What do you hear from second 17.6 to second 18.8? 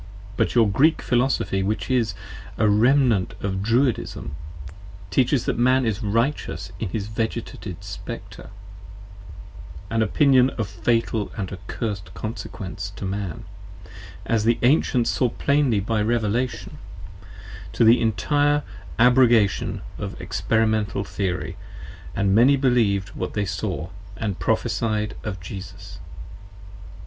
to the intire